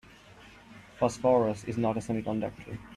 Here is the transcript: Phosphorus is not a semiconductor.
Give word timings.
Phosphorus 0.97 1.63
is 1.65 1.77
not 1.77 1.95
a 1.95 1.99
semiconductor. 1.99 2.79